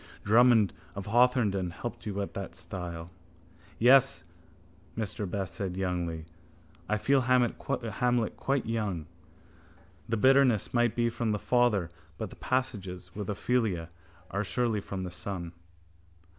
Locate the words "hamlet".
7.21-8.37